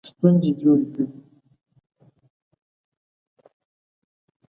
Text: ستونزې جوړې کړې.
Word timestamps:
ستونزې 0.09 0.51
جوړې 0.61 0.87
کړې. 0.93 1.05